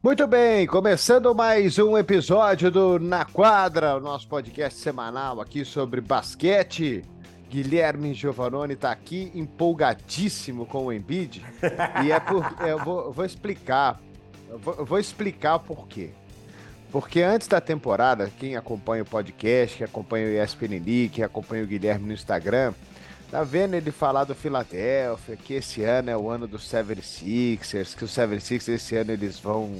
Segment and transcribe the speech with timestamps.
[0.00, 6.00] Muito bem, começando mais um episódio do Na Quadra, o nosso podcast semanal aqui sobre
[6.00, 7.04] basquete.
[7.50, 11.44] Guilherme Giovanoni está aqui empolgadíssimo com o Embiid
[12.04, 14.00] e é por, eu vou, vou explicar,
[14.48, 16.10] eu vou, eu vou explicar por quê.
[16.92, 21.64] Porque antes da temporada, quem acompanha o podcast, que acompanha o ESPN League, que acompanha
[21.64, 22.72] o Guilherme no Instagram,
[23.30, 28.04] tá vendo ele falar do Philadelphia, que esse ano é o ano dos 76ers, que
[28.04, 29.74] os 76ers esse ano eles vão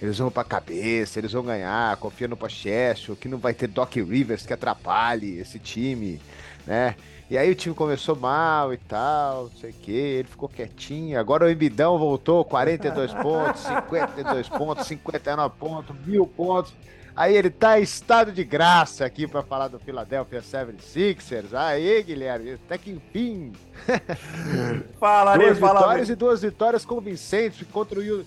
[0.00, 3.94] eles vão pra cabeça, eles vão ganhar, confia no Pochesso, que não vai ter Doc
[3.94, 6.20] Rivers que atrapalhe esse time,
[6.66, 6.96] né?
[7.30, 11.18] E aí o time começou mal e tal, não sei o que, ele ficou quietinho.
[11.18, 16.74] Agora o Embidão voltou, 42 pontos, 52 pontos, 59 pontos, mil pontos.
[17.14, 21.52] Aí ele tá em estado de graça aqui para falar do Philadelphia 76ers.
[21.52, 23.52] Aí, Guilherme, até que enfim.
[24.98, 28.24] Fala, duas fala, vitórias e duas vitórias convincentes contra o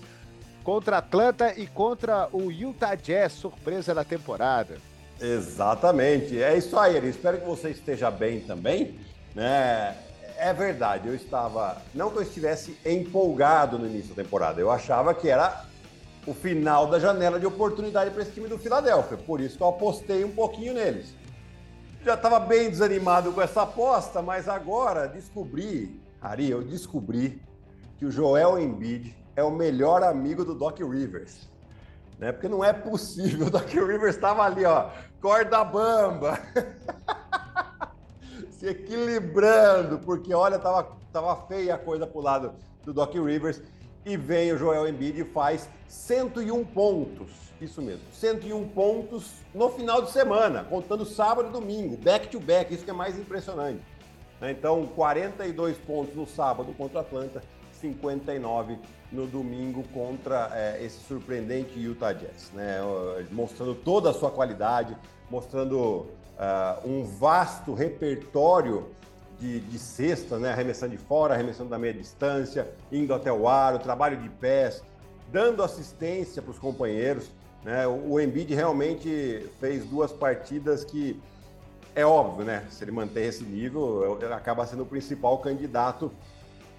[0.62, 4.78] contra Atlanta e contra o Utah Jazz, surpresa da temporada.
[5.20, 7.08] Exatamente, é isso aí, Ari.
[7.08, 8.98] Espero que você esteja bem também.
[9.32, 9.96] Né?
[10.36, 11.80] É verdade, eu estava.
[11.94, 15.65] Não que eu estivesse empolgado no início da temporada, eu achava que era
[16.26, 19.68] o final da janela de oportunidade para esse time do Filadélfia, por isso que eu
[19.68, 21.14] apostei um pouquinho neles.
[22.04, 27.40] Já estava bem desanimado com essa aposta, mas agora descobri, Ari, eu descobri
[27.98, 31.46] que o Joel Embiid é o melhor amigo do Doc Rivers
[32.18, 32.32] né?
[32.32, 33.46] Porque não é possível.
[33.46, 36.38] O Doc Rivers estava ali, ó, corda bamba,
[38.50, 42.54] se equilibrando, porque olha, tava, tava feia a coisa pro lado
[42.84, 43.62] do Doc Rivers.
[44.06, 47.28] E vem o Joel Embiid e faz 101 pontos.
[47.60, 52.72] Isso mesmo, 101 pontos no final de semana, contando sábado e domingo, back to back,
[52.72, 53.82] isso que é mais impressionante.
[54.40, 54.52] Né?
[54.52, 57.42] Então, 42 pontos no sábado contra Atlanta,
[57.80, 58.78] 59
[59.10, 62.78] no domingo contra é, esse surpreendente Utah Jazz, né?
[63.32, 64.96] mostrando toda a sua qualidade,
[65.28, 66.08] mostrando uh,
[66.88, 68.86] um vasto repertório
[69.40, 70.52] de, de cesta, né?
[70.52, 74.82] arremessando de fora, arremessando da meia distância, indo até o aro, trabalho de pés,
[75.30, 77.30] dando assistência para os companheiros.
[77.64, 77.86] Né?
[77.86, 81.20] O, o Embiid realmente fez duas partidas que
[81.94, 82.64] é óbvio, né?
[82.70, 86.12] Se ele manter esse nível, ele acaba sendo o principal candidato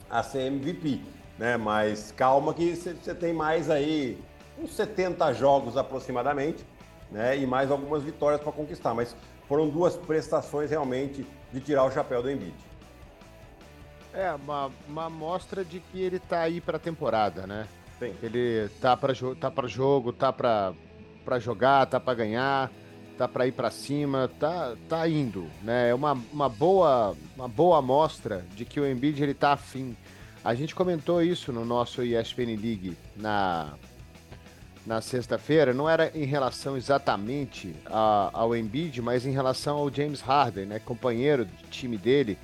[0.10, 1.02] a ser MVP
[1.38, 1.56] né?
[1.58, 4.18] Mas calma que você tem mais aí
[4.58, 6.66] uns 70 jogos aproximadamente,
[7.12, 7.38] né?
[7.38, 8.94] E mais algumas vitórias para conquistar.
[8.94, 9.16] Mas
[9.48, 12.54] foram duas prestações realmente de tirar o chapéu do Embiid.
[14.14, 17.68] É, uma, uma amostra de que ele tá aí para a temporada, né?
[18.00, 18.14] Sim.
[18.22, 20.74] Ele tá para tá para jogo, tá para
[21.24, 22.72] para jogar, tá para ganhar,
[23.18, 25.90] tá para ir para cima, tá tá indo, né?
[25.90, 29.96] É uma, uma boa uma boa amostra de que o Embiid ele tá afim
[30.48, 33.74] a gente comentou isso no nosso ESPN League na,
[34.88, 35.74] na sexta-feira.
[35.74, 40.80] Não era em relação exatamente a, ao Embiid, mas em relação ao James Harden, né,
[40.80, 42.38] companheiro de time dele,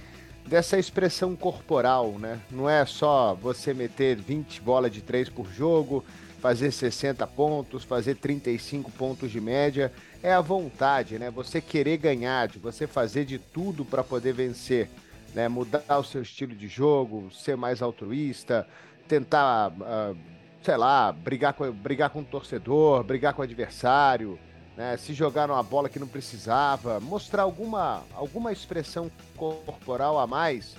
[0.46, 2.40] dessa expressão corporal, né?
[2.52, 6.04] Não é só você meter 20 bolas de 3 por jogo,
[6.42, 9.90] fazer 60 pontos, fazer 35 pontos de média,
[10.22, 11.32] é a vontade, né?
[11.32, 14.90] Você querer ganhar, de você fazer de tudo para poder vencer
[15.34, 15.48] né?
[15.48, 18.68] Mudar o seu estilo de jogo, ser mais altruísta,
[19.08, 20.18] tentar, uh,
[20.64, 24.40] sei lá, brigar com, brigar com o torcedor, brigar com o adversário,
[24.78, 24.98] né?
[24.98, 30.76] Se jogar numa bola que não precisava, mostrar alguma, alguma expressão corporal a mais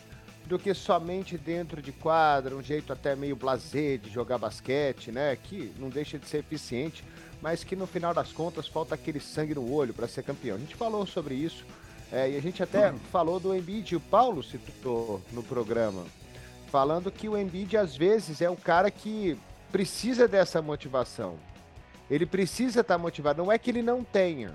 [0.46, 5.36] do que somente dentro de quadra, um jeito até meio blasé de jogar basquete, né?
[5.36, 7.04] Que não deixa de ser eficiente,
[7.40, 10.56] mas que no final das contas falta aquele sangue no olho para ser campeão.
[10.56, 11.64] A gente falou sobre isso
[12.12, 12.98] é, e a gente até uhum.
[13.10, 16.04] falou do Embiid, o Paulo citou no programa,
[16.70, 19.38] falando que o Embiid às vezes é o cara que
[19.74, 21.34] precisa dessa motivação.
[22.08, 24.52] Ele precisa estar tá motivado, não é que ele não tenha.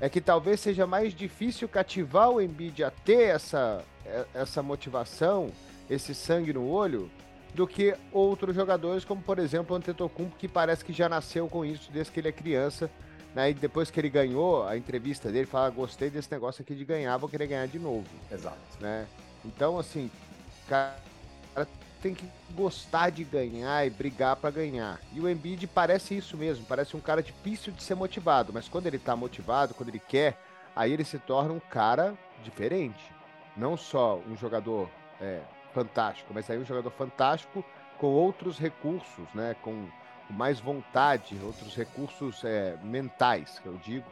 [0.00, 5.50] É que talvez seja mais difícil cativar o Embiid a ter essa, é, essa motivação,
[5.90, 7.10] esse sangue no olho,
[7.54, 11.62] do que outros jogadores, como por exemplo o Antetokounmpo, que parece que já nasceu com
[11.62, 12.90] isso desde que ele é criança
[13.34, 13.50] né?
[13.50, 17.16] E depois que ele ganhou a entrevista dele, fala: gostei desse negócio aqui de ganhar,
[17.18, 18.06] vou querer ganhar de novo.
[18.32, 18.56] Exato.
[18.80, 19.06] Né?
[19.44, 20.10] Então, assim,
[20.66, 20.96] cara
[22.02, 25.00] tem que gostar de ganhar e brigar para ganhar.
[25.12, 28.86] E o Embiid parece isso mesmo, parece um cara difícil de ser motivado, mas quando
[28.86, 30.38] ele tá motivado, quando ele quer,
[30.74, 33.12] aí ele se torna um cara diferente.
[33.56, 34.88] Não só um jogador
[35.20, 35.40] é,
[35.74, 37.64] fantástico, mas aí um jogador fantástico
[37.98, 39.56] com outros recursos, né?
[39.62, 39.88] Com
[40.30, 44.06] mais vontade, outros recursos é, mentais, que eu digo,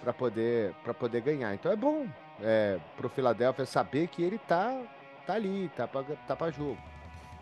[0.00, 1.54] para poder, poder ganhar.
[1.54, 2.06] Então é bom
[2.42, 4.82] é, para o Philadelphia saber que ele tá,
[5.26, 6.89] tá ali, tá para tá jogo.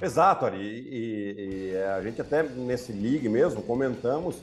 [0.00, 0.58] Exato, Ari.
[0.58, 4.36] E, e, e, a gente até nesse league mesmo comentamos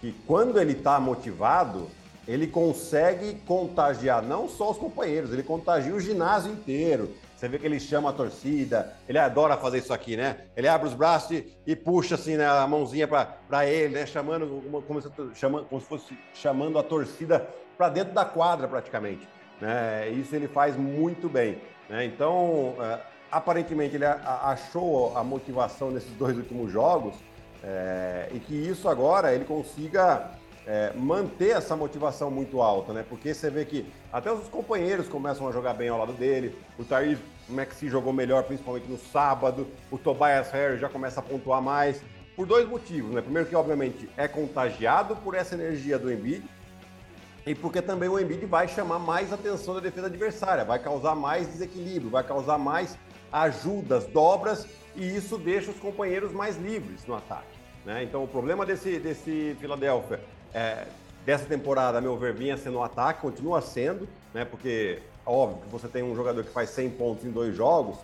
[0.00, 1.88] que quando ele está motivado,
[2.26, 7.10] ele consegue contagiar não só os companheiros, ele contagia o ginásio inteiro.
[7.36, 10.42] Você vê que ele chama a torcida, ele adora fazer isso aqui, né?
[10.56, 14.06] Ele abre os braços e, e puxa assim né, a mãozinha para ele, né?
[14.06, 19.26] Chamando como se, chamando, como se fosse chamando a torcida para dentro da quadra praticamente.
[19.60, 20.10] Né?
[20.10, 21.60] Isso ele faz muito bem.
[21.88, 22.04] Né?
[22.04, 23.00] Então, é,
[23.32, 27.14] aparentemente ele achou a motivação nesses dois últimos jogos
[27.64, 30.30] é, e que isso agora ele consiga
[30.66, 33.04] é, manter essa motivação muito alta, né?
[33.08, 36.84] Porque você vê que até os companheiros começam a jogar bem ao lado dele, o
[36.84, 37.18] Thaís
[37.48, 42.02] Maxi jogou melhor, principalmente no sábado, o Tobias Harris já começa a pontuar mais,
[42.36, 43.22] por dois motivos, né?
[43.22, 46.44] Primeiro que, obviamente, é contagiado por essa energia do Embiid,
[47.44, 51.48] e porque também o Embiid vai chamar mais atenção da defesa adversária, vai causar mais
[51.48, 52.96] desequilíbrio, vai causar mais
[53.32, 57.58] ajudas, dobras, e isso deixa os companheiros mais livres no ataque.
[57.84, 58.04] Né?
[58.04, 60.20] Então, o problema desse, desse Philadelphia,
[60.52, 60.86] é,
[61.24, 64.44] dessa temporada, a meu ver, vinha sendo o ataque, continua sendo, né?
[64.44, 67.96] porque, óbvio, que você tem um jogador que faz 100 pontos em dois jogos,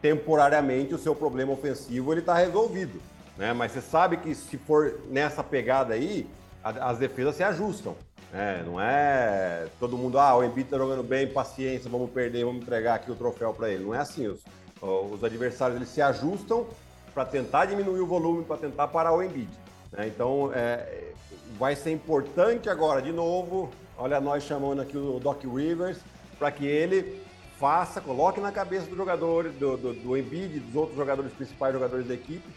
[0.00, 3.00] temporariamente o seu problema ofensivo ele está resolvido.
[3.36, 3.52] Né?
[3.52, 6.28] Mas você sabe que se for nessa pegada aí,
[6.62, 7.96] as defesas se ajustam.
[8.32, 12.62] É, não é todo mundo, ah, o Embiid tá jogando bem, paciência, vamos perder, vamos
[12.62, 13.84] entregar aqui o troféu para ele.
[13.84, 14.26] Não é assim.
[14.26, 14.40] Os,
[14.80, 16.66] os adversários eles se ajustam
[17.12, 19.50] para tentar diminuir o volume, para tentar parar o Embiid.
[19.92, 20.08] Né?
[20.08, 21.12] Então, é,
[21.58, 25.98] vai ser importante agora, de novo, olha nós chamando aqui o Doc Rivers,
[26.38, 27.22] para que ele
[27.58, 32.08] faça, coloque na cabeça dos jogadores, do, do, do Embiid, dos outros jogadores principais, jogadores
[32.08, 32.48] da equipe,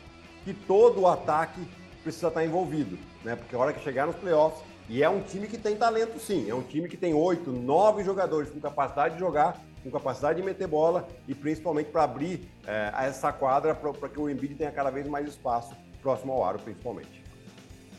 [0.43, 1.61] que todo o ataque
[2.01, 3.35] precisa estar envolvido, né?
[3.35, 6.49] Porque a hora que chegar nos playoffs, e é um time que tem talento sim,
[6.49, 10.45] é um time que tem oito, nove jogadores com capacidade de jogar, com capacidade de
[10.45, 14.89] meter bola e principalmente para abrir é, essa quadra para que o Embiid tenha cada
[14.89, 17.23] vez mais espaço próximo ao aro, principalmente.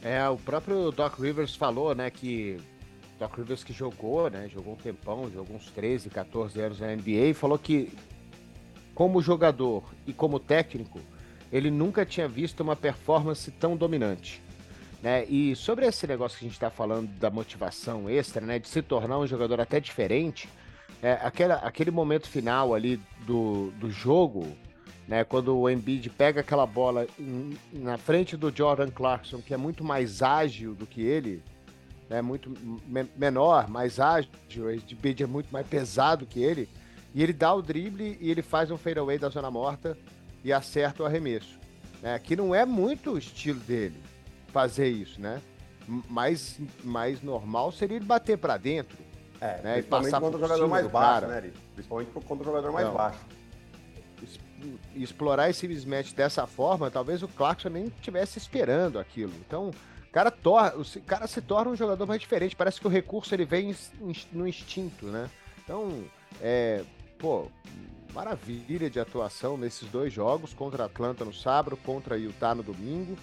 [0.03, 2.61] É, o próprio Doc Rivers falou, né, que
[3.19, 7.35] Doc Rivers que jogou, né, jogou um tempão, jogou uns 13, 14 anos na NBA,
[7.35, 7.93] falou que
[8.95, 11.01] como jogador e como técnico,
[11.53, 14.43] ele nunca tinha visto uma performance tão dominante.
[15.03, 15.25] Né?
[15.27, 18.59] E sobre esse negócio que a gente está falando da motivação extra, né?
[18.59, 20.49] De se tornar um jogador até diferente,
[21.03, 24.47] é, aquela, aquele momento final ali do, do jogo,
[25.07, 25.23] né?
[25.23, 29.85] Quando o Embiid pega aquela bola em, na frente do Jordan Clarkson, que é muito
[29.85, 31.43] mais ágil do que ele,
[32.09, 32.23] né?
[32.23, 32.51] Muito
[32.87, 36.69] me, menor, mais ágil, o Embiid é muito mais pesado que ele,
[37.15, 39.97] e ele dá o drible e ele faz um fadeaway da zona morta
[40.43, 41.59] e acerta o arremesso.
[42.03, 42.19] Né?
[42.19, 44.06] Que não é muito o estilo dele
[44.49, 45.41] fazer isso, né?
[46.09, 48.99] Mais, mais normal seria ele bater para dentro.
[49.41, 49.73] É, né?
[49.75, 51.27] principalmente contra o jogador mais baixo, cara.
[51.27, 51.53] né, Ari?
[51.75, 52.95] Principalmente contra o jogador mais Não.
[52.95, 53.21] baixo.
[54.95, 59.33] Explorar esse mismatch dessa forma, talvez o Clarkson nem estivesse esperando aquilo.
[59.47, 62.57] Então, o cara, tor o cara se torna um jogador mais diferente.
[62.57, 63.77] Parece que o recurso ele vem
[64.33, 65.29] no instinto, né?
[65.63, 66.03] Então,
[66.41, 66.83] é,
[67.19, 67.49] pô,
[68.15, 73.17] maravilha de atuação nesses dois jogos, contra Atlanta no sábado, contra Utah no domingo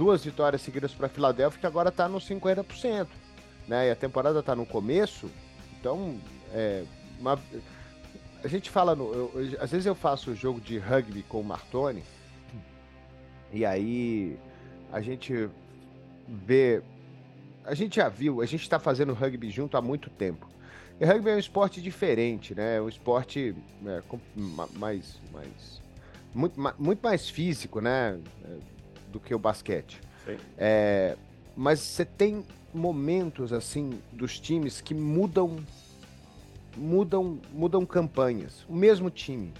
[0.00, 3.06] duas vitórias seguidas para a Filadélfia, que agora está nos 50%.
[3.68, 3.88] Né?
[3.88, 5.30] E a temporada está no começo,
[5.78, 6.18] então
[6.54, 6.84] é,
[7.18, 7.38] uma...
[8.42, 9.12] a gente fala, no...
[9.12, 12.02] eu, eu, às vezes eu faço o jogo de rugby com o Martoni,
[13.52, 14.38] e aí
[14.90, 15.50] a gente
[16.26, 16.80] vê,
[17.62, 20.48] a gente já viu, a gente está fazendo rugby junto há muito tempo.
[20.98, 22.76] E rugby é um esporte diferente, né?
[22.76, 23.54] É um esporte
[23.84, 24.02] é,
[24.78, 25.82] mais, mais
[26.34, 28.18] muito, muito mais físico, né?
[29.10, 30.00] É, do que o basquete.
[30.56, 31.16] É,
[31.56, 35.56] mas você tem momentos assim dos times que mudam
[36.76, 38.64] mudam mudam campanhas.
[38.68, 39.52] O mesmo time,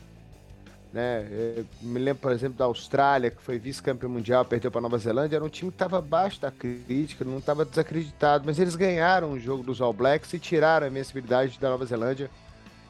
[0.93, 1.27] né?
[1.57, 5.37] Eu me lembro, por exemplo, da Austrália, que foi vice-campeão mundial, perdeu para Nova Zelândia,
[5.37, 9.41] era um time que estava abaixo da crítica, não estava desacreditado, mas eles ganharam o
[9.41, 12.31] jogo dos All Blacks e tiraram a invencibilidade da Nova Zelândia,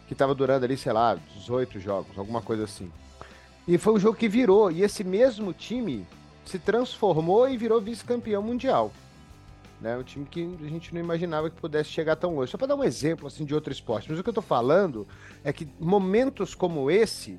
[0.07, 2.93] que estava durando ali, sei lá, 18 jogos, alguma coisa assim.
[3.67, 6.07] E foi um jogo que virou, e esse mesmo time
[6.45, 8.93] se transformou e virou vice-campeão mundial.
[9.81, 9.97] Né?
[9.97, 12.51] Um time que a gente não imaginava que pudesse chegar tão longe.
[12.51, 14.11] Só para dar um exemplo assim de outro esporte.
[14.11, 15.07] Mas o que eu estou falando
[15.43, 17.39] é que momentos como esse,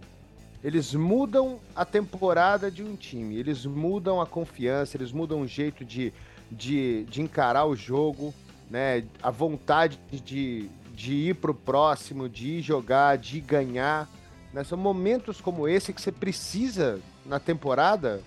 [0.63, 5.85] eles mudam a temporada de um time, eles mudam a confiança, eles mudam o jeito
[5.85, 6.11] de,
[6.51, 8.33] de, de encarar o jogo,
[8.69, 9.03] né?
[9.21, 14.09] a vontade de, de ir para o próximo, de ir jogar, de ganhar.
[14.51, 14.63] Né?
[14.63, 18.21] São momentos como esse que você precisa na temporada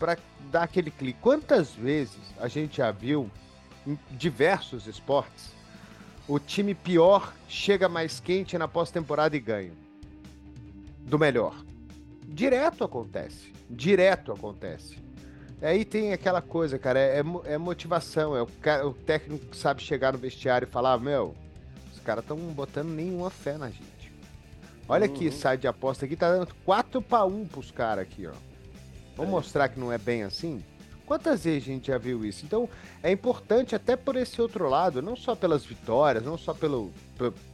[0.00, 0.18] para
[0.50, 1.20] dar aquele clique.
[1.20, 3.30] Quantas vezes a gente já viu
[3.86, 5.52] em diversos esportes
[6.26, 9.72] o time pior chega mais quente na pós-temporada e ganha
[11.00, 11.54] do melhor?
[12.24, 13.52] Direto acontece.
[13.68, 14.98] Direto acontece.
[15.60, 18.34] Aí tem aquela coisa, cara, é, é, é motivação.
[18.34, 21.34] É o, cara, o técnico que sabe chegar no vestiário e falar: Meu,
[21.92, 24.12] os caras estão botando nenhuma fé na gente.
[24.88, 25.14] Olha uhum.
[25.14, 28.49] aqui, sai de aposta aqui, tá dando 4 para 1 pros caras aqui, ó.
[29.16, 30.62] Vamos mostrar que não é bem assim?
[31.06, 32.44] Quantas vezes a gente já viu isso?
[32.46, 32.68] Então,
[33.02, 36.92] é importante até por esse outro lado, não só pelas vitórias, não só pelo,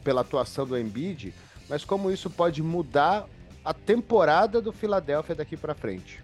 [0.05, 1.33] pela atuação do Embiid,
[1.69, 3.27] mas como isso pode mudar
[3.65, 6.23] a temporada do Philadelphia daqui para frente.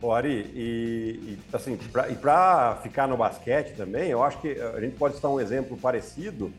[0.00, 1.76] Ô, Ari, e, e assim,
[2.10, 5.76] e para ficar no basquete também, eu acho que a gente pode citar um exemplo
[5.76, 6.52] parecido,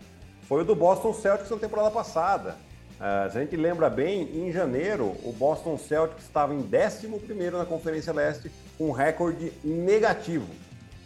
[0.43, 2.57] foi o do Boston Celtics na temporada passada.
[2.99, 7.65] Uh, se a gente lembra bem, em janeiro, o Boston Celtics estava em 11 na
[7.65, 10.45] Conferência Leste, com um recorde negativo.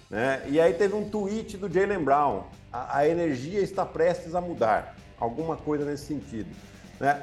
[0.09, 0.41] Né?
[0.49, 4.95] E aí teve um tweet do Jalen Brown: a, a, energia está prestes a mudar.
[5.19, 6.49] Alguma coisa nesse sentido.
[6.99, 7.21] Né?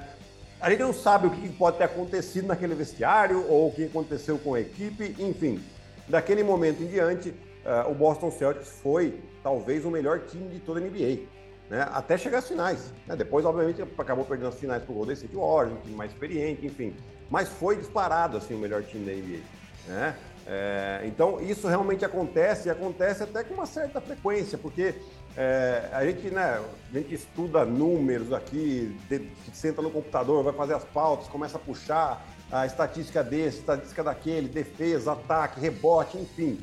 [0.61, 4.39] A gente não sabe o que pode ter acontecido naquele vestiário ou o que aconteceu
[4.39, 5.61] com a equipe, enfim.
[6.09, 10.79] Daquele momento em diante, uh, o Boston Celtics foi talvez o melhor time de toda
[10.79, 11.40] a NBA
[11.71, 12.93] né, até chegar às finais.
[13.07, 13.15] Né?
[13.15, 16.67] Depois, obviamente, acabou perdendo as finais para o Golden State Warriors, um time mais experiente,
[16.67, 16.95] enfim.
[17.31, 19.41] Mas foi disparado assim, o melhor time da NBA.
[19.87, 20.17] Né?
[20.47, 24.97] É, então, isso realmente acontece e acontece até com uma certa frequência, porque
[25.37, 26.61] é, a, gente, né,
[26.93, 31.61] a gente estuda números aqui, de, senta no computador, vai fazer as pautas, começa a
[31.61, 36.59] puxar a estatística desse, estatística daquele, defesa, ataque, rebote, enfim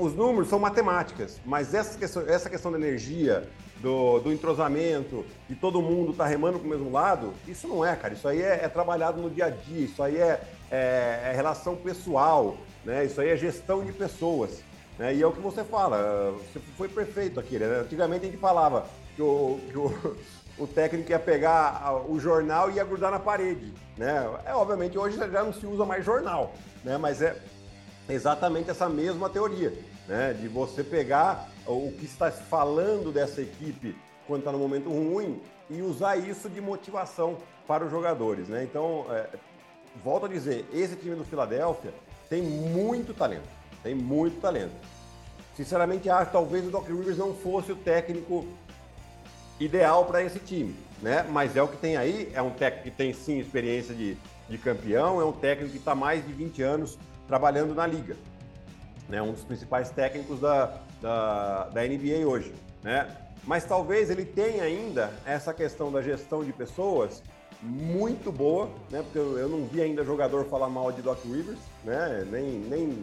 [0.00, 3.48] os números são matemáticas, mas essa questão, essa questão da energia,
[3.80, 7.94] do, do entrosamento, e todo mundo tá remando para o mesmo lado, isso não é,
[7.96, 8.14] cara.
[8.14, 10.40] Isso aí é, é trabalhado no dia a dia, isso aí é,
[10.70, 13.04] é, é, relação pessoal, né?
[13.04, 14.62] Isso aí é gestão de pessoas.
[14.98, 15.14] Né?
[15.14, 17.58] E é o que você fala, você foi perfeito aqui.
[17.58, 17.80] Né?
[17.80, 20.16] Antigamente a gente falava que o, que o,
[20.62, 23.72] o técnico ia pegar o jornal e ia grudar na parede.
[23.96, 24.30] Né?
[24.44, 26.52] É, obviamente hoje já não se usa mais jornal,
[26.84, 26.98] né?
[26.98, 27.34] mas é
[28.08, 29.72] exatamente essa mesma teoria,
[30.10, 30.32] né?
[30.34, 35.40] De você pegar o que está falando dessa equipe quando está no momento ruim
[35.70, 38.64] e usar isso de motivação para os jogadores, né?
[38.64, 39.28] Então, é,
[40.02, 41.94] volto a dizer, esse time do Filadélfia
[42.28, 43.48] tem muito talento,
[43.84, 44.74] tem muito talento.
[45.56, 48.46] Sinceramente, acho que talvez o Doc Rivers não fosse o técnico
[49.60, 51.24] ideal para esse time, né?
[51.30, 54.16] Mas é o que tem aí, é um técnico que tem sim experiência de,
[54.48, 56.98] de campeão, é um técnico que está mais de 20 anos
[57.28, 58.16] trabalhando na liga.
[59.10, 59.20] Né?
[59.20, 62.54] Um dos principais técnicos da, da, da NBA hoje.
[62.82, 63.06] Né?
[63.44, 67.22] Mas talvez ele tenha ainda essa questão da gestão de pessoas
[67.62, 69.02] muito boa, né?
[69.02, 72.26] Porque eu, não vi ainda jogador falar mal de Doc Rivers, né?
[72.30, 73.02] Nem, nem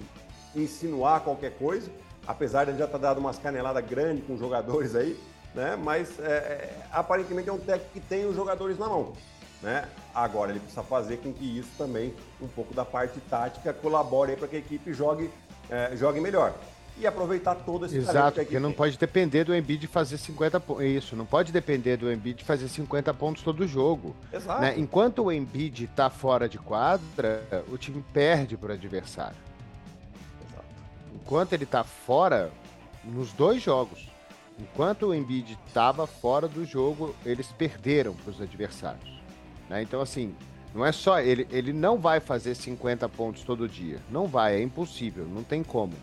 [0.56, 1.92] insinuar qualquer coisa,
[2.26, 5.20] apesar de ele já estar dado umas caneladas grandes com jogadores aí,
[5.54, 5.76] né?
[5.76, 9.14] Mas é, é, aparentemente é um técnico que tem os jogadores na mão.
[9.62, 9.88] Né?
[10.14, 14.48] Agora ele precisa fazer com que isso também, um pouco da parte tática, colabore para
[14.48, 15.32] que a equipe jogue,
[15.70, 16.54] é, jogue melhor.
[17.00, 18.78] E aproveitar todo esse Exato, porque não tem.
[18.78, 20.84] pode depender do Embiid fazer 50 pontos.
[20.84, 24.16] Isso, não pode depender do Embiid fazer 50 pontos todo jogo.
[24.34, 24.62] Exato.
[24.62, 24.74] Né?
[24.78, 29.38] Enquanto o Embiid está fora de quadra, o time perde para o adversário.
[30.50, 30.66] Exato.
[31.14, 32.52] Enquanto ele está fora,
[33.04, 34.10] nos dois jogos,
[34.60, 39.22] enquanto o Embiid estava fora do jogo, eles perderam para os adversários.
[39.70, 39.84] Né?
[39.84, 40.36] Então, assim,
[40.74, 41.20] não é só.
[41.20, 44.00] Ele, ele não vai fazer 50 pontos todo dia.
[44.10, 45.94] Não vai, é impossível, não tem como.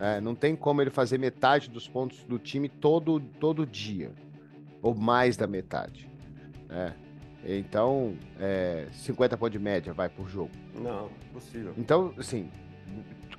[0.00, 4.12] É, não tem como ele fazer metade dos pontos do time todo, todo dia.
[4.80, 6.08] Ou mais da metade.
[6.70, 6.92] É.
[7.44, 10.50] Então, é, 50 pontos de média vai por jogo.
[10.74, 11.72] Não, possível.
[11.76, 12.50] Então, assim,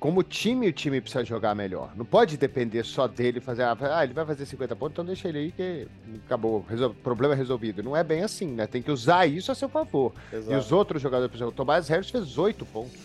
[0.00, 1.92] como time, o time precisa jogar melhor.
[1.94, 3.64] Não pode depender só dele fazer.
[3.64, 5.86] Ah, ele vai fazer 50 pontos, então deixa ele aí que
[6.24, 6.64] acabou.
[6.66, 6.94] Resol...
[6.94, 7.82] problema resolvido.
[7.82, 8.66] Não é bem assim, né?
[8.66, 10.14] Tem que usar isso a seu favor.
[10.32, 10.50] Exato.
[10.50, 12.98] E os outros jogadores, por exemplo, o Tobias Harris fez 8 pontos.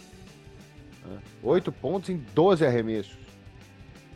[1.05, 1.17] Né?
[1.43, 3.17] 8 pontos em 12 arremessos.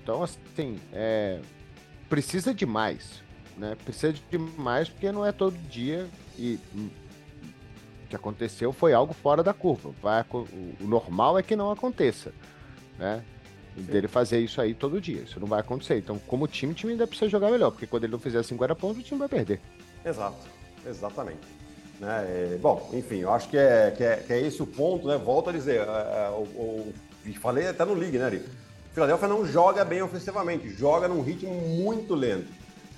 [0.02, 1.42] Então, assim, é...
[2.08, 3.22] precisa de mais.
[3.58, 3.76] Né?
[3.84, 6.08] Precisa de mais porque não é todo dia
[6.38, 6.88] e hum,
[8.06, 9.92] o que aconteceu foi algo fora da curva.
[10.02, 12.32] Vai, o normal é que não aconteça
[13.00, 13.24] né?
[13.76, 13.84] Sim.
[13.84, 15.22] Dele fazer isso aí todo dia.
[15.22, 15.98] Isso não vai acontecer.
[15.98, 18.76] Então, como time, o time ainda precisa jogar melhor, porque quando ele não fizer 50
[18.76, 19.60] pontos, o time vai perder.
[20.06, 20.38] Exato,
[20.86, 21.60] exatamente.
[22.00, 22.54] Né?
[22.54, 25.18] É, bom, enfim, eu acho que é, que é, que, é, esse o ponto, né?
[25.18, 26.94] Volto a dizer, é, é, o, o,
[27.42, 28.38] falei até no League, né, Ari?
[28.38, 32.48] O Philadelphia não joga bem ofensivamente, joga num ritmo muito lento.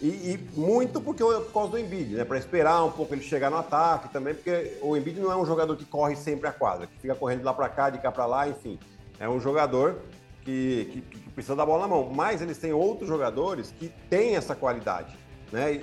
[0.02, 2.26] E, e muito porque por causa do Embiid, né?
[2.26, 5.46] Para esperar um pouco ele chegar no ataque também, porque o Embiid não é um
[5.46, 8.12] jogador que corre sempre a quadra, que fica correndo de lá para cá, de cá
[8.12, 8.80] para lá, enfim.
[9.22, 10.02] É um jogador
[10.44, 12.12] que, que, que, precisa da bola na mão.
[12.12, 15.16] Mas eles têm outros jogadores que têm essa qualidade.
[15.52, 15.80] Né?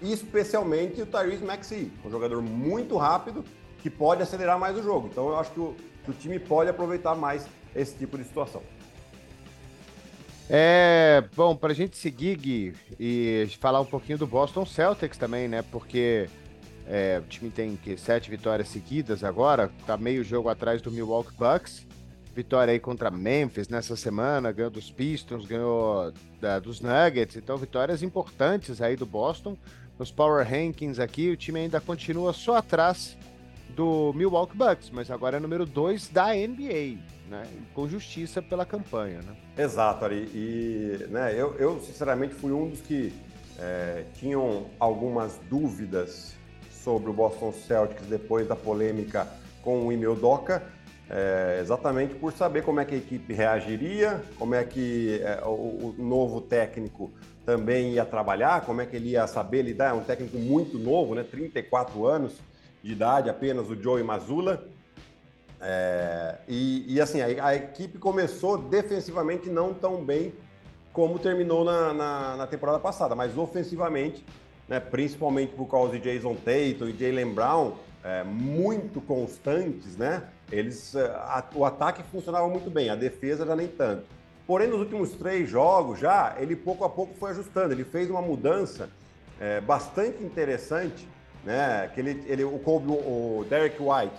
[0.00, 3.44] E, especialmente o Tyrese Maxey, um jogador muito rápido,
[3.78, 5.08] que pode acelerar mais o jogo.
[5.10, 5.74] Então eu acho que o,
[6.04, 8.62] que o time pode aproveitar mais esse tipo de situação.
[10.48, 15.48] É, bom, para a gente seguir, Gui, e falar um pouquinho do Boston Celtics também,
[15.48, 15.62] né?
[15.72, 16.28] Porque
[16.86, 21.34] é, o time tem que, sete vitórias seguidas agora, tá meio jogo atrás do Milwaukee
[21.36, 21.85] Bucks.
[22.36, 28.02] Vitória aí contra Memphis nessa semana, ganhou dos Pistons, ganhou da, dos Nuggets, então vitórias
[28.02, 29.56] importantes aí do Boston.
[29.98, 33.16] Nos Power Rankings aqui, o time ainda continua só atrás
[33.70, 36.98] do Milwaukee Bucks, mas agora é número 2 da NBA,
[37.30, 37.46] né?
[37.72, 39.34] Com justiça pela campanha, né?
[39.56, 40.28] Exato, Ari.
[40.34, 43.14] E né, eu, eu, sinceramente, fui um dos que
[43.58, 46.34] é, tinham algumas dúvidas
[46.70, 49.26] sobre o Boston Celtics depois da polêmica
[49.62, 50.62] com o Emil Doca,
[51.08, 55.48] é, exatamente por saber como é que a equipe reagiria, como é que é, o,
[55.48, 57.12] o, novo técnico
[57.44, 59.90] também ia trabalhar, como é que ele ia saber lidar.
[59.90, 61.22] É um técnico muito novo, né?
[61.22, 62.32] 34 anos
[62.82, 64.66] de idade apenas, o Joey Mazula.
[65.60, 70.34] É, e, e, assim, a, a, equipe começou defensivamente não tão bem
[70.92, 74.24] como terminou na, na, na temporada passada, mas ofensivamente,
[74.68, 77.74] né, principalmente por causa de Jason Tatum e Jalen Brown,
[78.06, 80.22] é, muito constantes, né?
[80.50, 84.04] Eles, é, a, o ataque funcionava muito bem, a defesa já nem tanto.
[84.46, 87.74] Porém, nos últimos três jogos já, ele pouco a pouco foi ajustando.
[87.74, 88.88] Ele fez uma mudança
[89.40, 91.06] é, bastante interessante
[91.46, 91.88] né?
[91.94, 94.16] Que ele, ele, o Kobe, o Derek White,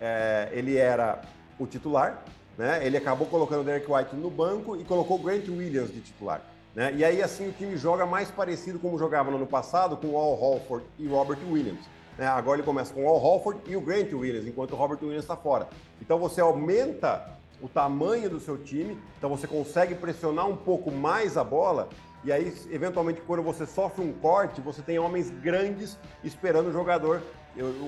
[0.00, 1.20] é, ele era
[1.58, 2.22] o titular,
[2.56, 2.86] né?
[2.86, 6.40] Ele acabou colocando o Derek White no banco e colocou o Grant Williams de titular.
[6.72, 6.94] Né?
[6.94, 10.16] E aí, assim, o time joga mais parecido como jogava no ano passado com o
[10.16, 11.84] Al Holford e Robert Williams.
[12.20, 12.26] Né?
[12.26, 15.24] Agora ele começa com o Al Holford e o Grant Williams, enquanto o Robert Williams
[15.24, 15.66] está fora.
[16.02, 17.30] Então você aumenta
[17.62, 21.88] o tamanho do seu time, então você consegue pressionar um pouco mais a bola
[22.22, 27.22] e aí, eventualmente, quando você sofre um corte, você tem homens grandes esperando o jogador,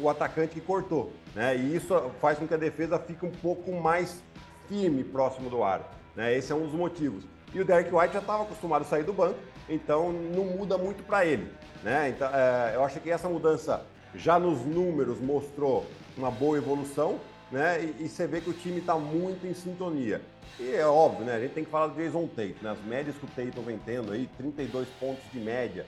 [0.01, 1.13] o atacante que cortou.
[1.35, 1.55] Né?
[1.55, 4.23] E isso faz com que a defesa fique um pouco mais
[4.67, 5.83] firme próximo do ar.
[6.17, 6.35] Né?
[6.35, 7.27] Esse é um dos motivos.
[7.53, 11.03] E o Derek White já estava acostumado a sair do banco, então não muda muito
[11.03, 11.53] para ele.
[11.83, 12.09] Né?
[12.09, 17.19] Então, é, eu acho que essa mudança já nos números mostrou uma boa evolução,
[17.51, 17.83] né?
[17.83, 20.21] E, e você vê que o time está muito em sintonia.
[20.59, 21.37] E é óbvio, né?
[21.37, 22.71] A gente tem que falar do Jason Tate, né?
[22.71, 25.87] As médias que o Tate vem tendo aí, 32 pontos de média,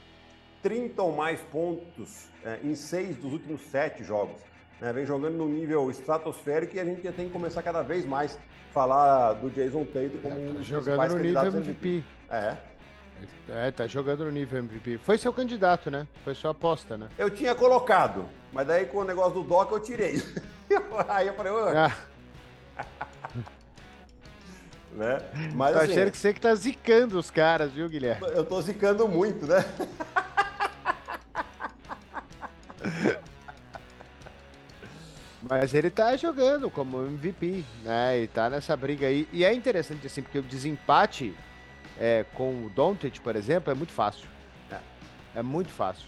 [0.63, 4.41] 30 ou mais pontos é, em seis dos últimos sete jogos.
[4.81, 4.93] Né?
[4.93, 8.39] Vem jogando no nível estratosférico e a gente tem que começar cada vez mais
[8.73, 11.71] falar do Jason Tate como um dos jogando no nível MVP.
[11.71, 12.05] MVP.
[12.31, 12.57] É.
[13.49, 14.99] É, tá jogando no nível MVP.
[14.99, 16.07] Foi seu candidato, né?
[16.25, 17.09] Foi sua aposta, né?
[17.19, 20.23] Eu tinha colocado, mas daí com o negócio do Doc eu tirei.
[21.09, 21.95] Aí eu falei, ah.
[24.93, 25.19] né?
[25.55, 28.27] Mas, tô assim, achando que você que tá zicando os caras, viu, Guilherme?
[28.29, 29.65] Eu tô zicando muito, né?
[35.49, 38.21] Mas ele tá jogando como MVP, né?
[38.21, 39.29] E tá nessa briga aí.
[39.31, 41.35] E é interessante, assim, porque o desempate
[41.99, 44.27] é, com o Doncic, por exemplo, é muito fácil.
[44.71, 44.79] É,
[45.37, 46.07] é muito fácil.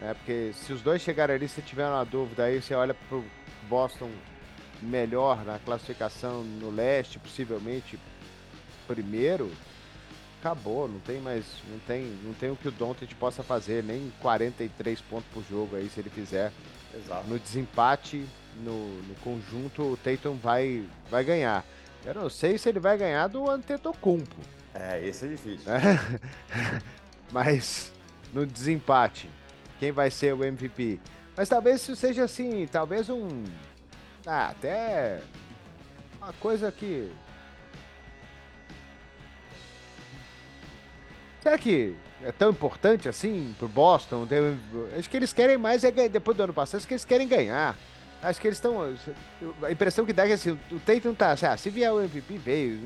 [0.00, 3.24] É, porque se os dois chegarem ali, se tiver uma dúvida, aí você olha pro
[3.68, 4.10] Boston
[4.80, 7.98] melhor na classificação no leste, possivelmente
[8.86, 9.50] primeiro,
[10.40, 14.10] acabou, não tem mais, não tem, não tem o que o Doncic possa fazer, nem
[14.20, 16.50] 43 pontos por jogo aí se ele fizer.
[16.94, 17.28] Exato.
[17.28, 18.24] No desempate,
[18.56, 21.64] no, no conjunto, o Tatum vai, vai ganhar.
[22.04, 24.36] Eu não sei se ele vai ganhar do Antetokounmpo.
[24.74, 25.70] É, esse é difícil.
[27.32, 27.92] Mas
[28.32, 29.28] no desempate,
[29.78, 31.00] quem vai ser o MVP?
[31.36, 33.44] Mas talvez isso seja assim, talvez um
[34.26, 35.20] ah, até
[36.20, 37.10] uma coisa que.
[41.42, 44.28] Será que é tão importante assim pro Boston?
[44.98, 47.76] Acho que eles querem mais é depois do ano passado, acho que eles querem ganhar.
[48.22, 48.76] Acho que eles estão.
[49.62, 52.02] A impressão que dá é que assim, o Tatum tá assim, ah, se vier o
[52.02, 52.78] MVP, veio.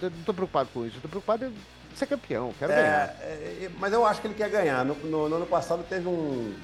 [0.00, 1.54] Não tô preocupado com isso, eu tô preocupado em
[1.94, 3.16] ser campeão, quero é, ganhar.
[3.20, 4.84] É, mas eu acho que ele quer ganhar.
[4.84, 6.54] No, no, no ano passado teve um,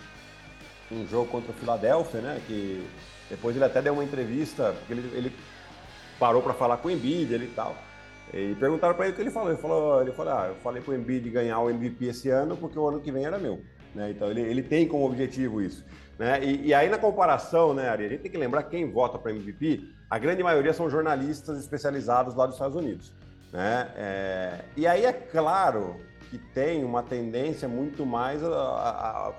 [0.91, 2.41] um jogo contra o Philadelphia, né?
[2.47, 2.87] Que
[3.29, 5.37] depois ele até deu uma entrevista, porque ele, ele
[6.19, 7.77] parou para falar com o Embiid ele e tal.
[8.33, 9.51] E perguntaram para ele o que ele falou.
[9.51, 12.57] Ele falou, ele falou ah, eu falei para o Embiid ganhar o MVP esse ano
[12.57, 13.63] porque o ano que vem era meu.
[13.95, 14.11] Né?
[14.11, 15.85] Então ele, ele tem como objetivo isso.
[16.19, 16.45] Né?
[16.45, 19.33] E, e aí na comparação, né, Ari, a gente tem que lembrar quem vota para
[19.33, 23.13] MVP, a grande maioria são jornalistas especializados lá dos Estados Unidos.
[23.53, 23.91] Né?
[23.97, 25.97] É, e aí é claro
[26.31, 29.33] que tem uma tendência muito mais a, a, a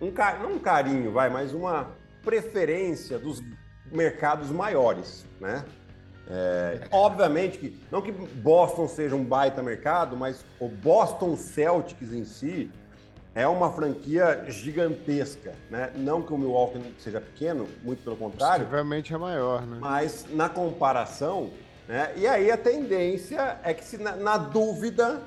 [0.00, 1.88] um, não um carinho, vai, mas uma
[2.22, 3.42] preferência dos
[3.90, 5.64] mercados maiores, né?
[6.28, 12.24] É, obviamente que não que Boston seja um baita mercado, mas o Boston Celtics em
[12.24, 12.68] si
[13.36, 15.92] é uma franquia gigantesca, né?
[15.94, 18.64] Não que o Milwaukee seja pequeno, muito pelo contrário.
[18.64, 19.76] Possivelmente é maior, né?
[19.78, 21.50] Mas na comparação,
[21.86, 22.14] né?
[22.16, 25.20] E aí a tendência é que se na, na dúvida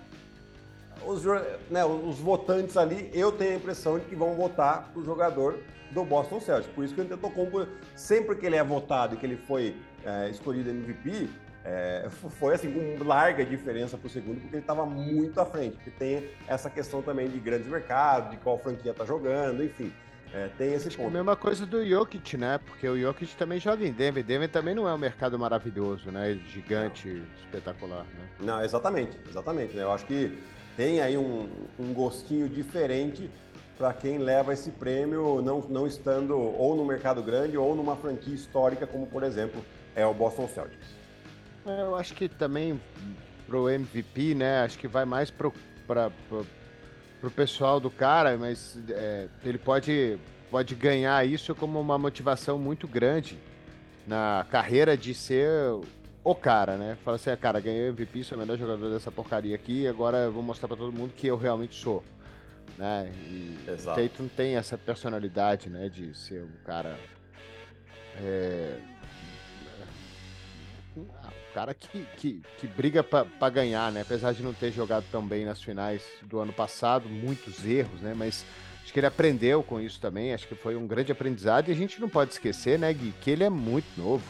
[1.05, 1.23] os,
[1.69, 5.59] né, os votantes ali, eu tenho a impressão de que vão votar o jogador
[5.91, 6.73] do Boston Celtics.
[6.73, 10.29] Por isso que o Antetokounmpo, sempre que ele é votado e que ele foi é,
[10.31, 11.29] escolhido MVP,
[11.69, 15.75] é, foi assim com larga diferença para o segundo, porque ele estava muito à frente.
[15.75, 19.93] Porque tem essa questão também de grandes mercados, de qual franquia está jogando, enfim.
[20.33, 21.09] É, tem esse ponto.
[21.09, 22.59] A mesma coisa do Jokic, né?
[22.65, 24.23] Porque o Jokic também joga em Denver.
[24.23, 26.39] Denver também não é um mercado maravilhoso, né?
[26.47, 27.25] Gigante, não.
[27.43, 28.29] espetacular, né?
[28.39, 29.75] Não, exatamente, exatamente.
[29.75, 29.83] Né?
[29.83, 30.39] Eu acho que
[30.75, 31.47] tem aí um,
[31.79, 33.29] um gostinho diferente
[33.77, 38.33] para quem leva esse prêmio não, não estando ou no mercado grande ou numa franquia
[38.33, 39.63] histórica, como por exemplo
[39.95, 40.98] é o Boston Celtics.
[41.65, 42.79] É, eu acho que também
[43.47, 44.61] pro MVP, né?
[44.61, 45.53] Acho que vai mais pro,
[45.87, 46.45] pra, pro,
[47.19, 50.17] pro pessoal do cara, mas é, ele pode,
[50.49, 53.37] pode ganhar isso como uma motivação muito grande
[54.07, 55.49] na carreira de ser
[56.23, 56.97] o cara, né?
[57.03, 60.17] Fala assim, ah, cara, ganhei o MVP, sou o melhor jogador dessa porcaria aqui, agora
[60.17, 62.03] eu vou mostrar para todo mundo que eu realmente sou.
[62.77, 63.11] Né?
[63.27, 64.01] E Exato.
[64.01, 66.97] Tatum tem essa personalidade, né, de ser um cara...
[68.21, 68.79] É...
[71.53, 74.01] Cara que, que, que briga para ganhar, né?
[74.01, 78.13] Apesar de não ter jogado tão bem nas finais do ano passado, muitos erros, né?
[78.15, 78.45] Mas
[78.83, 80.33] acho que ele aprendeu com isso também.
[80.33, 81.69] Acho que foi um grande aprendizado.
[81.69, 84.23] E a gente não pode esquecer, né, Gui, que ele é muito novo.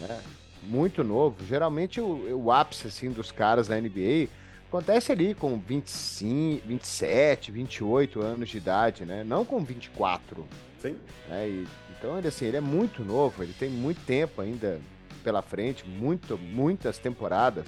[0.00, 0.20] né?
[0.62, 1.44] muito novo.
[1.46, 4.28] Geralmente o, o ápice assim, dos caras da NBA
[4.68, 9.22] acontece ali com 25, 27, 28 anos de idade, né?
[9.22, 10.46] Não com 24.
[10.80, 10.96] Sim.
[11.28, 11.48] Né?
[11.48, 14.80] E, então, ele, assim, ele é muito novo, ele tem muito tempo ainda
[15.24, 17.66] pela frente, muito, muitas temporadas.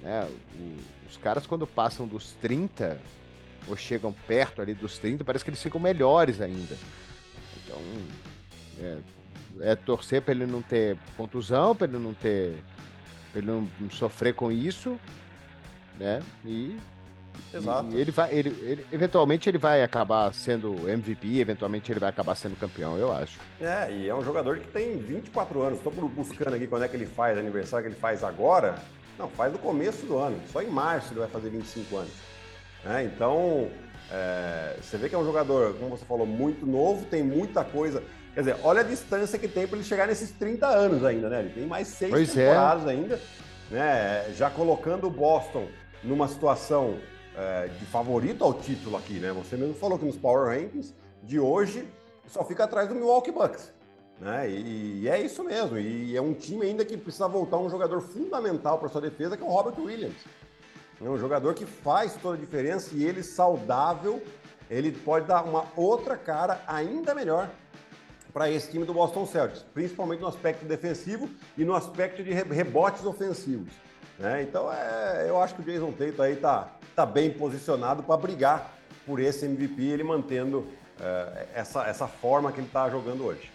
[0.00, 0.26] Né?
[0.58, 0.76] O,
[1.10, 2.98] os caras, quando passam dos 30,
[3.68, 6.76] ou chegam perto ali dos 30, parece que eles ficam melhores ainda.
[7.64, 7.78] Então,
[8.78, 8.98] é,
[9.72, 12.62] é torcer para ele não ter contusão, para ele não ter.
[13.32, 14.98] Pra ele não sofrer com isso,
[15.98, 16.22] né?
[16.44, 16.78] E.
[17.52, 17.88] Exato.
[17.92, 22.34] E ele vai, ele, ele, eventualmente ele vai acabar sendo MVP, eventualmente ele vai acabar
[22.34, 23.38] sendo campeão, eu acho.
[23.60, 25.78] É, e é um jogador que tem 24 anos.
[25.78, 28.76] Estou buscando aqui quando é que ele faz aniversário, que ele faz agora.
[29.18, 30.40] Não, faz no começo do ano.
[30.52, 32.12] Só em março ele vai fazer 25 anos.
[32.86, 33.70] É, então,
[34.10, 38.02] é, você vê que é um jogador, como você falou, muito novo, tem muita coisa.
[38.34, 41.40] Quer dizer, olha a distância que tem para ele chegar nesses 30 anos ainda, né?
[41.40, 42.48] Ele tem mais seis pois é.
[42.48, 42.90] temporadas é.
[42.90, 43.20] ainda,
[43.70, 44.32] né?
[44.34, 45.68] Já colocando o Boston
[46.02, 46.98] numa situação
[47.36, 49.32] é, de favorito ao título aqui, né?
[49.32, 51.88] Você mesmo falou que nos Power Rankings de hoje
[52.26, 53.72] só fica atrás do Milwaukee Bucks.
[54.20, 54.48] Né?
[54.50, 55.78] E, e, é isso mesmo.
[55.78, 59.42] E é um time ainda que precisa voltar um jogador fundamental para sua defesa, que
[59.42, 60.16] é o Robert Williams.
[61.04, 64.22] É um jogador que faz toda a diferença e ele saudável,
[64.70, 67.50] ele pode dar uma outra cara ainda melhor
[68.32, 73.04] para esse time do Boston Celtics, principalmente no aspecto defensivo e no aspecto de rebotes
[73.04, 73.72] ofensivos.
[74.18, 74.42] Né?
[74.42, 78.72] Então, é, eu acho que o Jason Tatum aí tá, tá bem posicionado para brigar
[79.06, 80.66] por esse MVP, ele mantendo
[81.00, 83.50] é, essa, essa forma que ele está jogando hoje.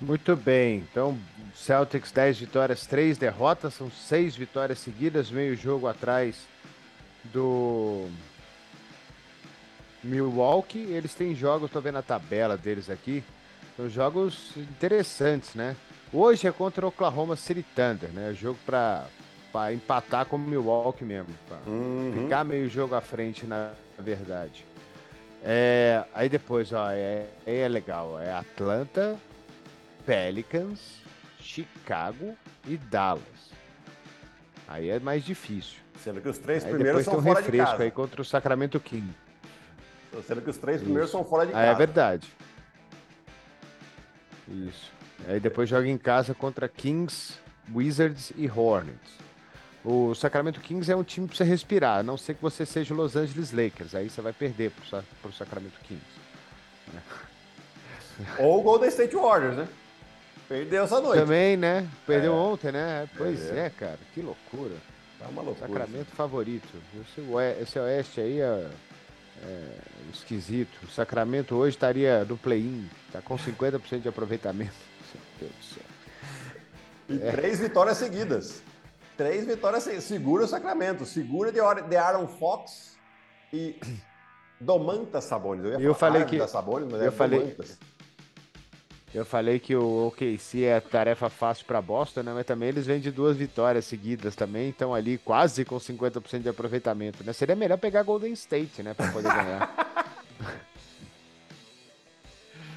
[0.00, 1.16] Muito bem, então
[1.54, 6.36] Celtics 10 vitórias, 3 derrotas, são 6 vitórias seguidas, meio jogo atrás
[7.24, 8.08] do
[10.02, 10.80] Milwaukee.
[10.90, 13.22] Eles têm jogos, estou vendo a tabela deles aqui.
[13.76, 15.76] São jogos interessantes, né?
[16.12, 18.34] Hoje é contra o Oklahoma City Thunder, né?
[18.34, 19.06] Jogo para
[19.52, 22.22] para empatar com o Milwaukee mesmo, pra uhum.
[22.22, 24.64] ficar meio jogo à frente, na verdade.
[25.44, 29.18] É, aí depois, ó, é, é legal, é Atlanta,
[30.06, 31.02] Pelicans,
[31.38, 32.34] Chicago
[32.66, 33.22] e Dallas.
[34.66, 35.80] Aí é mais difícil.
[36.02, 37.82] Sendo que os três aí primeiros são fora de casa.
[37.82, 39.14] aí contra o Sacramento King.
[40.26, 41.18] Sendo que os três primeiros Isso.
[41.18, 41.64] são fora de casa.
[41.64, 42.32] Ah, é verdade.
[44.48, 44.90] Isso.
[45.28, 47.34] Aí depois joga em casa contra Kings,
[47.72, 49.22] Wizards e Hornets.
[49.84, 52.94] O Sacramento Kings é um time para você respirar, a não ser que você seja
[52.94, 53.94] o Los Angeles Lakers.
[53.94, 56.04] Aí você vai perder para o Sacramento Kings.
[58.38, 59.68] Ou o Golden State Warriors, né?
[60.48, 61.20] Perdeu essa noite.
[61.20, 61.88] Também, né?
[62.06, 62.36] Perdeu é.
[62.36, 63.08] ontem, né?
[63.16, 63.66] Pois é.
[63.66, 63.70] é.
[63.70, 63.98] cara.
[64.14, 64.74] Que loucura.
[65.18, 65.66] Tá uma loucura.
[65.66, 66.68] Sacramento favorito.
[67.60, 68.70] Esse oeste aí é
[69.42, 69.78] é,
[70.12, 70.72] esquisito.
[70.84, 74.91] O Sacramento hoje estaria no play-in, tá com 50% de aproveitamento.
[77.12, 77.30] E é.
[77.32, 78.62] três vitórias seguidas.
[79.16, 81.04] Três vitórias segura o Sacramento.
[81.04, 82.96] Segura de Aaron Fox
[83.52, 83.78] e
[84.58, 85.64] Domantas Sabonis.
[85.64, 87.56] Eu, ia eu falei que Sabonis, mas eu é falei,
[89.12, 92.32] Eu falei que o OKC é tarefa fácil para Boston, né?
[92.32, 96.48] Mas também eles vêm de duas vitórias seguidas também, então ali quase com 50% de
[96.48, 97.32] aproveitamento, né?
[97.32, 99.88] Seria melhor pegar Golden State, né, para poder ganhar.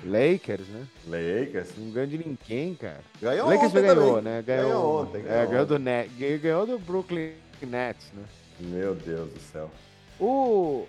[0.06, 0.88] Lakers, né?
[1.08, 1.70] Lakers.
[1.78, 3.02] Não ganha de ninguém, cara.
[3.22, 4.24] Ganhou Lakers ontem ganhou, também.
[4.24, 4.42] né?
[4.46, 5.80] Ganhou, Ganhou ontem, É, ganhou ganhou, do.
[5.80, 8.24] Net, ganhou do Brooklyn Nets, né?
[8.60, 9.72] Meu Deus do céu.
[10.20, 10.86] O,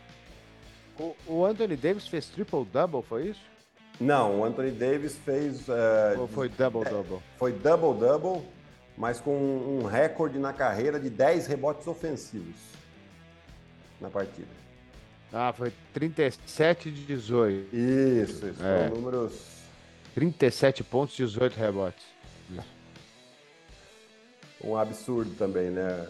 [0.98, 3.40] o, o Anthony Davis fez triple-double, foi isso?
[3.98, 5.66] Não, o Anthony Davis fez.
[5.68, 7.18] é, Ou foi double-double?
[7.38, 8.42] foi double-double,
[8.96, 12.54] mas com um recorde na carreira de 10 rebotes ofensivos
[14.00, 14.46] na partida.
[15.38, 17.76] Ah, foi 37 de 18.
[17.76, 18.64] Isso, isso.
[18.64, 18.88] É.
[18.88, 19.32] Foram números.
[20.14, 22.04] 37 pontos, 18 rebotes.
[24.64, 26.06] Um absurdo também, né?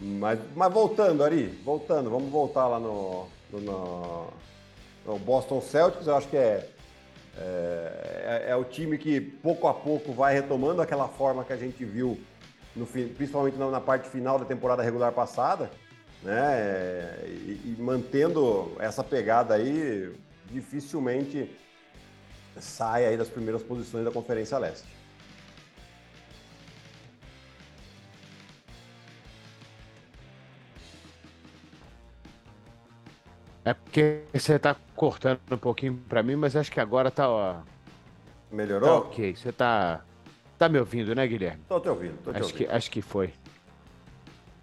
[0.00, 4.28] Mas, mas voltando, Ari, voltando, vamos voltar lá no, no,
[5.06, 6.66] no- Boston Celtics, eu acho que é,
[7.36, 11.56] é, é- é o time que pouco a pouco vai retomando aquela forma que a
[11.58, 12.18] gente viu,
[12.74, 15.70] no, principalmente na, na parte final da temporada regular passada,
[16.22, 17.16] né?
[17.26, 20.12] E, e mantendo essa pegada aí,
[20.50, 21.50] dificilmente
[22.58, 24.88] sai aí das primeiras posições da Conferência Leste.
[33.64, 37.54] É porque você tá cortando um pouquinho pra mim, mas acho que agora tá, ó,
[37.54, 37.62] tá
[38.50, 38.98] Melhorou?
[38.98, 39.36] ok.
[39.36, 40.04] Você tá,
[40.58, 41.62] tá me ouvindo, né, Guilherme?
[41.68, 42.68] Tô te ouvindo, tô te Acho ouvindo.
[42.68, 43.32] que, acho que foi.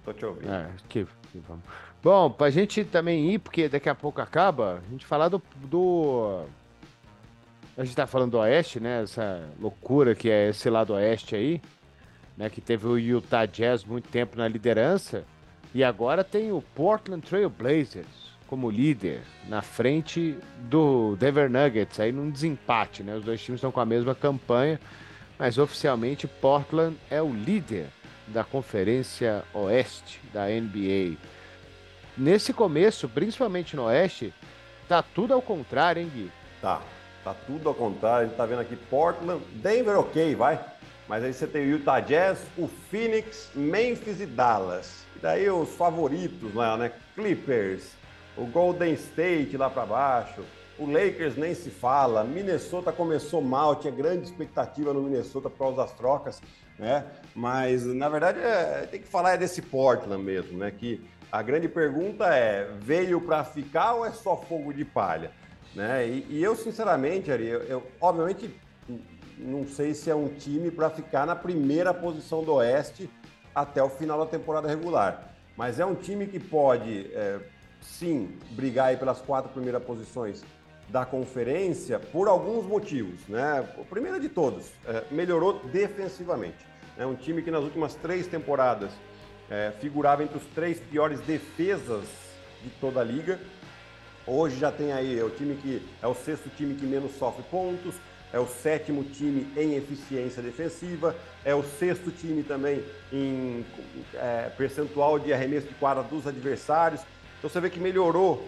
[0.03, 0.51] Tô te ouvindo.
[0.51, 1.63] É, que, que vamos.
[2.01, 6.45] Bom, pra gente também ir, porque daqui a pouco acaba, a gente falar do, do.
[7.77, 9.03] A gente tá falando do Oeste, né?
[9.03, 11.61] Essa loucura que é esse lado Oeste aí,
[12.37, 12.49] né?
[12.49, 15.25] Que teve o Utah Jazz muito tempo na liderança.
[15.73, 22.11] E agora tem o Portland Trail Blazers como líder na frente do Denver Nuggets, aí
[22.11, 23.15] num desempate, né?
[23.15, 24.79] Os dois times estão com a mesma campanha,
[25.37, 27.87] mas oficialmente Portland é o líder
[28.29, 31.17] da Conferência Oeste da NBA.
[32.17, 34.33] Nesse começo, principalmente no Oeste,
[34.87, 36.31] tá tudo ao contrário, hein, Gui?
[36.61, 36.81] Tá,
[37.23, 38.25] tá tudo ao contrário.
[38.25, 40.59] A gente tá vendo aqui Portland, Denver ok, vai.
[41.07, 45.05] Mas aí você tem o Utah Jazz, o Phoenix, Memphis e Dallas.
[45.15, 46.91] E daí os favoritos lá, né?
[47.15, 47.91] Clippers,
[48.37, 50.43] o Golden State lá para baixo,
[50.77, 55.77] o Lakers nem se fala, Minnesota começou mal, tinha grande expectativa no Minnesota por causa
[55.77, 56.41] das trocas,
[56.79, 57.05] né?
[57.35, 60.71] Mas na verdade é, tem que falar é desse Portland mesmo, né?
[60.71, 65.31] Que a grande pergunta é: veio para ficar ou é só fogo de palha?
[65.75, 66.07] Né?
[66.07, 68.49] E, e eu, sinceramente, Ari, eu, eu, obviamente
[69.37, 73.09] não sei se é um time para ficar na primeira posição do Oeste
[73.53, 75.33] até o final da temporada regular.
[75.55, 77.39] Mas é um time que pode, é,
[77.81, 80.43] sim, brigar aí pelas quatro primeiras posições
[80.89, 83.21] da conferência por alguns motivos.
[83.27, 83.65] Né?
[83.77, 86.68] O primeiro de todos, é, melhorou defensivamente.
[86.99, 88.91] É um time que nas últimas três temporadas
[89.49, 92.03] é, figurava entre os três piores defesas
[92.61, 93.39] de toda a liga.
[94.27, 97.41] Hoje já tem aí é o time que é o sexto time que menos sofre
[97.43, 97.95] pontos,
[98.33, 102.83] é o sétimo time em eficiência defensiva, é o sexto time também
[103.13, 103.65] em
[104.15, 106.99] é, percentual de arremesso de quadra dos adversários.
[107.37, 108.45] Então você vê que melhorou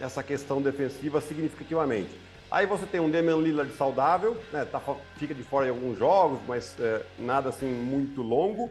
[0.00, 2.10] essa questão defensiva significativamente.
[2.54, 4.80] Aí você tem um Damian Lillard saudável, né, tá,
[5.16, 8.70] fica de fora em alguns jogos, mas é, nada assim muito longo.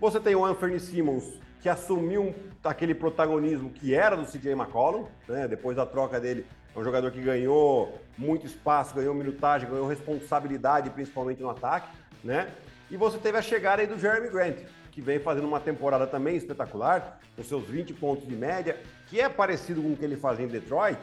[0.00, 1.24] Você tem o Anthony Simmons,
[1.60, 6.78] que assumiu aquele protagonismo que era do CJ McCollum, né, depois da troca dele é
[6.78, 11.88] um jogador que ganhou muito espaço, ganhou minutagem, ganhou responsabilidade, principalmente no ataque,
[12.22, 12.48] né?
[12.88, 14.58] E você teve a chegada aí do Jeremy Grant,
[14.92, 19.28] que vem fazendo uma temporada também espetacular, com seus 20 pontos de média, que é
[19.28, 21.00] parecido com o que ele fazia em Detroit,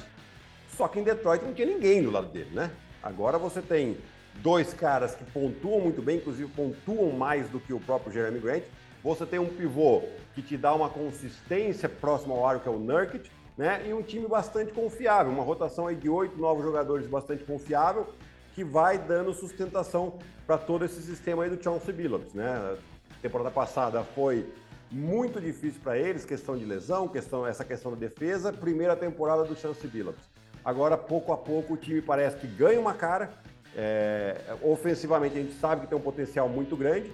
[0.77, 2.69] só que em Detroit não tinha ninguém do lado dele, né?
[3.01, 3.97] Agora você tem
[4.35, 8.63] dois caras que pontuam muito bem, inclusive pontuam mais do que o próprio Jeremy Grant.
[9.03, 10.03] Você tem um pivô
[10.35, 13.83] que te dá uma consistência próxima ao aro, que é o Nurkic, né?
[13.87, 18.07] E um time bastante confiável, uma rotação aí de oito novos jogadores bastante confiável,
[18.53, 22.77] que vai dando sustentação para todo esse sistema aí do Chauncey Billups, né?
[23.17, 24.47] A temporada passada foi
[24.91, 28.53] muito difícil para eles, questão de lesão, questão essa questão da defesa.
[28.53, 30.37] Primeira temporada do Chauncey Billups.
[30.67, 33.31] Agora, pouco a pouco, o time parece que ganha uma cara.
[33.73, 37.09] É, ofensivamente, a gente sabe que tem um potencial muito grande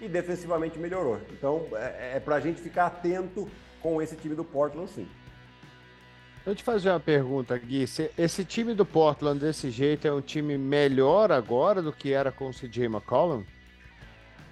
[0.00, 1.20] e defensivamente melhorou.
[1.30, 3.46] Então, é, é para a gente ficar atento
[3.82, 5.06] com esse time do Portland, sim.
[6.46, 7.84] Eu te fazer uma pergunta, Gui.
[8.16, 12.48] Esse time do Portland desse jeito é um time melhor agora do que era com
[12.48, 13.44] o CJ McCollum?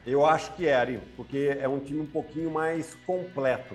[0.06, 3.74] Eu acho que é, Ari, porque é um time um pouquinho mais completo.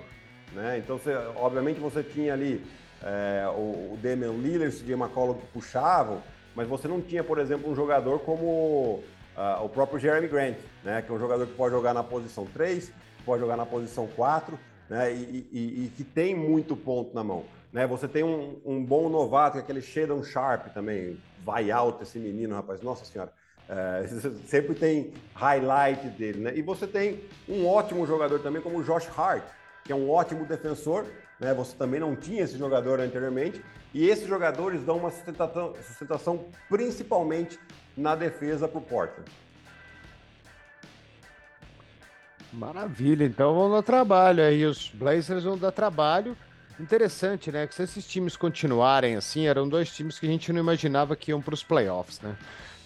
[0.52, 0.78] Né?
[0.78, 2.64] Então, você, obviamente, você tinha ali
[3.02, 6.22] é, o, o Damian Lillard o CJ McCollum puxavam,
[6.54, 9.02] mas você não tinha, por exemplo, um jogador como
[9.36, 12.46] uh, o próprio Jeremy Grant, né, que é um jogador que pode jogar na posição
[12.46, 12.92] 3,
[13.24, 14.58] pode jogar na posição 4,
[14.88, 17.44] né, e, e, e que tem muito ponto na mão.
[17.72, 17.86] Né?
[17.86, 22.18] Você tem um, um bom novato, que é aquele Shadon Sharp também, vai alto esse
[22.18, 23.32] menino, rapaz, nossa senhora.
[23.68, 24.06] É,
[24.46, 26.52] sempre tem highlight dele, né?
[26.56, 29.44] E você tem um ótimo jogador também, como o Josh Hart,
[29.84, 31.06] que é um ótimo defensor,
[31.40, 31.54] né?
[31.54, 33.62] Você também não tinha esse jogador anteriormente,
[33.94, 37.58] e esses jogadores dão uma sustentação, sustentação principalmente
[37.96, 39.30] na defesa para o Portland.
[42.52, 44.64] Maravilha, então vamos dar trabalho aí.
[44.64, 46.36] Os Blazers vão dar trabalho.
[46.80, 47.66] Interessante, né?
[47.66, 51.30] Que se esses times continuarem assim, eram dois times que a gente não imaginava que
[51.30, 52.36] iam para os playoffs, né?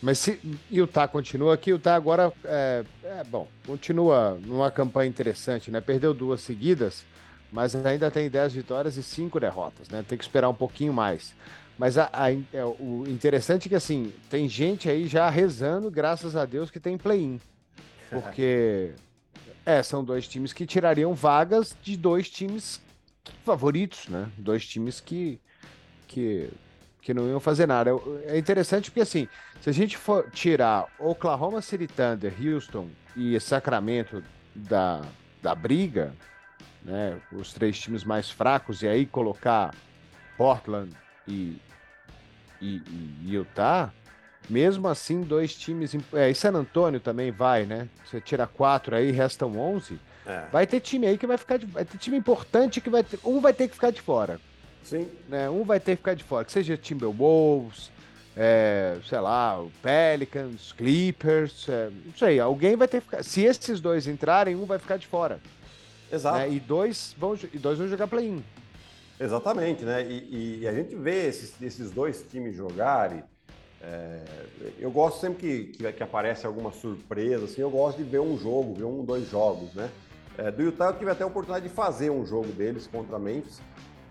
[0.01, 5.81] Mas se Utah continua aqui, Utah agora é, é, bom, continua numa campanha interessante, né?
[5.81, 7.05] Perdeu duas seguidas,
[7.53, 10.03] mas ainda tem 10 vitórias e 5 derrotas, né?
[10.09, 11.35] Tem que esperar um pouquinho mais.
[11.79, 16.35] Mas a, a, é, o interessante é que assim, tem gente aí já rezando, graças
[16.35, 17.39] a Deus, que tem play-in.
[18.09, 18.93] Porque
[19.65, 22.81] é, são dois times que tirariam vagas de dois times
[23.45, 24.29] favoritos, né?
[24.37, 25.39] Dois times que,
[26.09, 26.51] que,
[27.01, 27.91] que não iam fazer nada.
[28.25, 29.29] É interessante porque, assim,
[29.61, 34.23] se a gente for tirar Oklahoma City Thunder, Houston e Sacramento
[34.55, 35.03] da,
[35.41, 36.13] da briga,
[36.85, 37.19] né?
[37.33, 39.75] Os três times mais fracos, e aí colocar
[40.37, 40.93] Portland
[41.27, 41.57] e,
[42.61, 42.83] e,
[43.23, 43.93] e Utah,
[44.49, 45.97] mesmo assim, dois times.
[46.13, 47.89] É, e San Antônio também vai, né?
[48.05, 50.45] Você tira quatro aí, restam onze é.
[50.53, 53.19] Vai ter time aí que vai ficar de, vai ter time importante que vai ter,
[53.25, 54.41] um vai ter que ficar de fora.
[54.83, 55.09] Sim.
[55.29, 55.49] Né?
[55.51, 57.91] Um vai ter que ficar de fora, que seja Timberwolves,
[58.37, 63.23] é, sei lá, Pelicans, Clippers, é, não sei, alguém vai ter que ficar.
[63.23, 65.41] Se esses dois entrarem, um vai ficar de fora.
[66.13, 66.39] Exato.
[66.39, 66.51] Né?
[66.51, 68.45] E dois vão e dois vão jogar play-in.
[69.19, 70.03] Exatamente, né?
[70.03, 73.23] E, e, a gente vê esses, esses dois times jogarem.
[73.81, 74.21] É,
[74.79, 78.39] eu gosto sempre que, que, que, aparece alguma surpresa, assim, eu gosto de ver um
[78.39, 79.91] jogo, ver um, dois jogos, né?
[80.39, 83.61] É, do Utah eu tive até a oportunidade de fazer um jogo deles contra Memphis.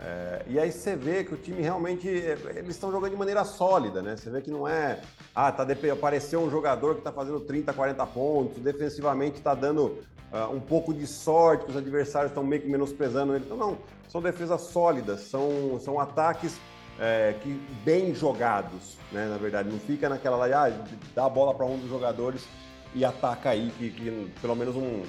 [0.00, 4.02] É, e aí você vê que o time realmente eles estão jogando de maneira sólida,
[4.02, 4.16] né?
[4.16, 5.00] Você vê que não é
[5.34, 9.98] ah, tá apareceu um jogador que está fazendo 30, 40 pontos, defensivamente está dando
[10.32, 13.44] uh, um pouco de sorte, que os adversários estão meio que menosprezando ele.
[13.44, 16.58] Então não, são defesas sólidas, são, são ataques
[16.98, 17.48] é, que
[17.84, 19.26] bem jogados, né?
[19.28, 20.72] Na verdade, não fica naquela lá, ah,
[21.14, 22.46] dá a bola para um dos jogadores
[22.94, 25.02] e ataca aí, que, que pelo menos um,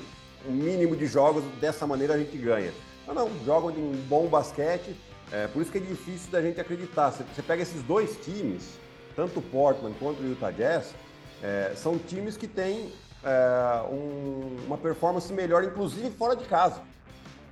[0.48, 2.72] um mínimo de jogos, dessa maneira a gente ganha.
[3.06, 4.96] Não, não, jogam de um bom basquete,
[5.32, 7.12] é, por isso que é difícil da gente acreditar.
[7.12, 8.78] Você, pega esses dois times,
[9.16, 10.94] tanto o Portland quanto o Utah Jazz,
[11.42, 16.82] é, são times que têm é, um, uma performance melhor, inclusive fora de casa.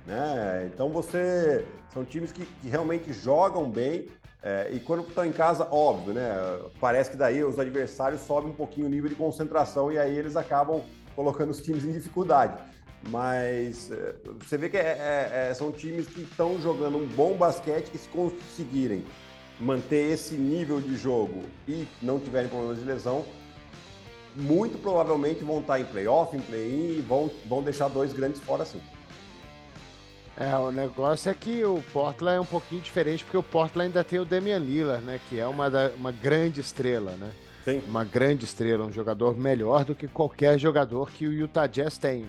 [0.06, 0.70] Né?
[0.72, 4.08] Então você são times que, que realmente jogam bem
[4.42, 6.34] é, e quando estão em casa, óbvio, né?
[6.80, 10.34] Parece que daí os adversários sobem um pouquinho o nível de concentração e aí eles
[10.34, 10.82] acabam
[11.14, 12.60] colocando os times em dificuldade.
[13.08, 17.36] Mas é, você vê que é, é, é, são times que estão jogando um bom
[17.36, 19.04] basquete e se conseguirem
[19.60, 23.24] manter esse nível de jogo e não tiverem problemas de lesão,
[24.34, 28.64] muito provavelmente vão estar em playoff, em play-in e vão, vão deixar dois grandes fora
[28.64, 28.80] sim.
[30.36, 34.02] É, o negócio é que o Portland é um pouquinho diferente, porque o Portland ainda
[34.02, 35.20] tem o Damian Lillard, né?
[35.28, 37.30] Que é uma, da, uma grande estrela, né?
[37.64, 37.82] Sim.
[37.86, 42.26] Uma grande estrela, um jogador melhor do que qualquer jogador que o Utah Jazz tem.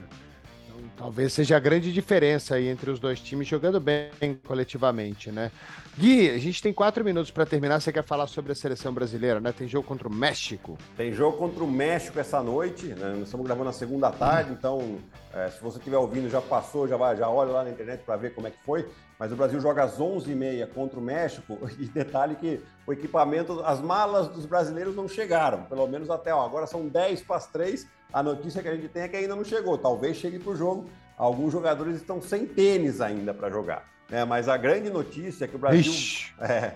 [0.96, 4.10] Talvez seja a grande diferença aí entre os dois times jogando bem
[4.46, 5.52] coletivamente, né?
[5.98, 7.80] Gui, a gente tem quatro minutos para terminar.
[7.80, 9.52] Você quer falar sobre a seleção brasileira, né?
[9.52, 10.78] Tem jogo contra o México.
[10.98, 12.88] Tem jogo contra o México essa noite.
[12.88, 13.14] Né?
[13.16, 14.98] Nós estamos gravando na segunda tarde, então
[15.34, 18.16] é, se você estiver ouvindo, já passou, já vai, já olha lá na internet para
[18.16, 18.88] ver como é que foi.
[19.24, 21.58] Mas o Brasil joga às 11h30 contra o México.
[21.80, 26.46] E detalhe que o equipamento, as malas dos brasileiros não chegaram, pelo menos até ó,
[26.46, 27.88] agora são 10 para as 3.
[28.12, 29.78] A notícia que a gente tem é que ainda não chegou.
[29.78, 30.90] Talvez chegue para o jogo.
[31.18, 33.86] Alguns jogadores estão sem tênis ainda para jogar.
[34.12, 35.94] É, mas a grande notícia é que o Brasil.
[36.42, 36.74] É,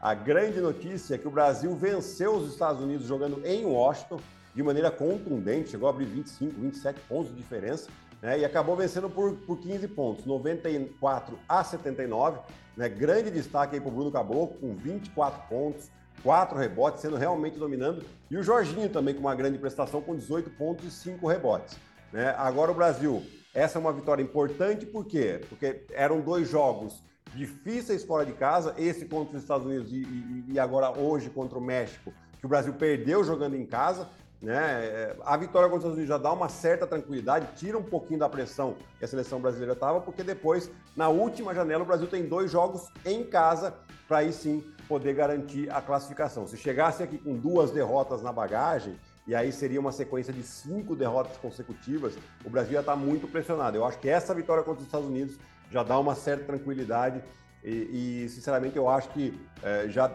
[0.00, 4.18] a grande notícia é que o Brasil venceu os Estados Unidos jogando em Washington
[4.52, 7.88] de maneira contundente, chegou a abrir 25, 27 pontos de diferença,
[8.24, 12.40] né, e acabou vencendo por, por 15 pontos, 94 a 79.
[12.74, 15.90] Né, grande destaque aí para o Bruno Caboclo, com 24 pontos,
[16.22, 18.02] 4 rebotes, sendo realmente dominando.
[18.30, 21.76] E o Jorginho também com uma grande prestação, com 18 pontos e 5 rebotes.
[22.10, 22.34] Né?
[22.38, 23.22] Agora o Brasil
[23.52, 25.40] essa é uma vitória importante, por quê?
[25.48, 27.02] Porque eram dois jogos
[27.34, 31.58] difíceis fora de casa, esse contra os Estados Unidos e, e, e agora hoje contra
[31.58, 34.08] o México, que o Brasil perdeu jogando em casa.
[34.44, 34.84] Né?
[34.84, 38.20] É, a vitória contra os Estados Unidos já dá uma certa tranquilidade, tira um pouquinho
[38.20, 42.28] da pressão que a seleção brasileira estava, porque depois, na última janela, o Brasil tem
[42.28, 43.74] dois jogos em casa
[44.06, 46.46] para aí sim poder garantir a classificação.
[46.46, 50.94] Se chegasse aqui com duas derrotas na bagagem, e aí seria uma sequência de cinco
[50.94, 52.14] derrotas consecutivas,
[52.44, 53.78] o Brasil já está muito pressionado.
[53.78, 55.38] Eu acho que essa vitória contra os Estados Unidos
[55.70, 57.24] já dá uma certa tranquilidade
[57.64, 60.10] e, e sinceramente, eu acho que é, já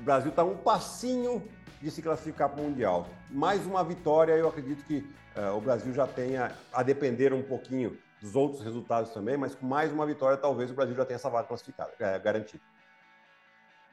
[0.00, 1.42] o Brasil está um passinho
[1.80, 3.06] de se classificar para o Mundial.
[3.30, 7.96] Mais uma vitória, eu acredito que é, o Brasil já tenha, a depender um pouquinho
[8.20, 11.30] dos outros resultados também, mas com mais uma vitória, talvez o Brasil já tenha essa
[11.30, 12.62] vaga classificada, é, garantida.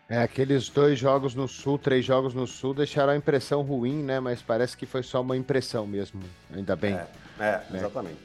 [0.08, 4.20] É, aqueles dois jogos no Sul, três jogos no Sul, deixaram a impressão ruim, né?
[4.20, 6.22] Mas parece que foi só uma impressão mesmo,
[6.54, 6.94] ainda bem.
[6.94, 7.08] É,
[7.40, 7.80] é né?
[7.80, 8.20] exatamente.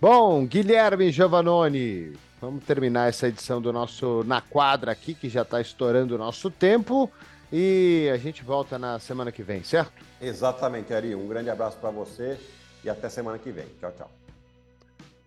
[0.00, 5.60] Bom, Guilherme Giovannoni, vamos terminar essa edição do nosso Na Quadra aqui, que já está
[5.60, 7.10] estourando o nosso tempo.
[7.52, 10.04] E a gente volta na semana que vem, certo?
[10.20, 11.14] Exatamente, Ari.
[11.14, 12.38] Um grande abraço para você
[12.84, 13.66] e até semana que vem.
[13.80, 14.10] Tchau, tchau.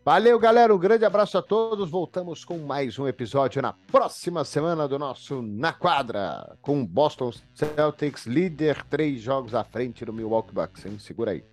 [0.05, 0.73] Valeu, galera.
[0.75, 1.89] Um grande abraço a todos.
[1.89, 8.25] Voltamos com mais um episódio na próxima semana do nosso Na Quadra, com Boston Celtics,
[8.25, 10.99] líder, três jogos à frente do Milwaukee Bucks, hein?
[10.99, 11.43] Segura aí.